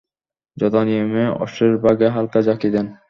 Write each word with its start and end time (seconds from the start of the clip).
যথা 0.57 0.81
নিয়মে 0.83 1.23
অশ্বের 1.37 1.73
বাগে 1.83 2.07
হালকা 2.09 2.39
ঝাঁকি 2.41 2.69
দেন। 2.73 2.87